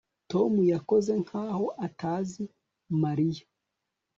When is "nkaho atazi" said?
1.23-2.43